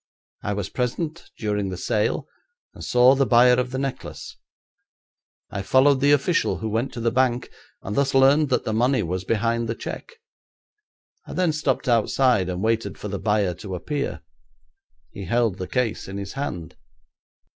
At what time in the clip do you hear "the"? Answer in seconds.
1.69-1.77, 3.13-3.27, 3.69-3.77, 6.01-6.11, 6.99-7.11, 8.65-8.73, 9.69-9.75, 13.09-13.19, 15.59-15.67